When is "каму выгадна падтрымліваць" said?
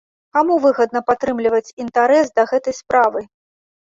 0.37-1.73